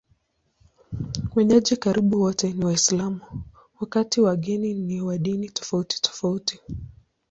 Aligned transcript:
Wenyeji 1.35 1.77
karibu 1.77 2.21
wote 2.21 2.53
ni 2.53 2.65
Waislamu, 2.65 3.19
wakati 3.79 4.21
wageni 4.21 4.73
ni 4.73 5.01
wa 5.01 5.17
dini 5.17 5.49
tofautitofauti. 5.49 6.59